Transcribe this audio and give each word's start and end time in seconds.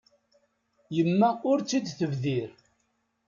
Yemma 0.95 1.29
ur 1.49 1.57
tt-id-tebdir. 1.61 2.49